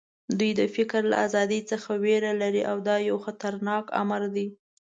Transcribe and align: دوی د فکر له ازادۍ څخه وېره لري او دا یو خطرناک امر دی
دوی 0.39 0.51
د 0.59 0.61
فکر 0.75 1.01
له 1.11 1.15
ازادۍ 1.25 1.61
څخه 1.71 1.89
وېره 2.03 2.31
لري 2.41 2.61
او 2.71 2.77
دا 2.87 2.95
یو 3.09 3.17
خطرناک 3.25 3.85
امر 4.01 4.21
دی 4.35 4.47